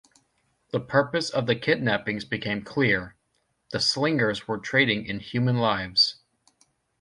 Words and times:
The 0.71 0.79
purpose 0.79 1.29
of 1.29 1.45
the 1.45 1.55
kidnappings 1.55 2.25
became 2.25 2.63
clear: 2.63 3.15
the 3.69 3.79
Slingers 3.79 4.47
were 4.47 4.57
trading 4.57 5.05
in 5.05 5.19
human 5.19 5.57
lives. 5.57 6.15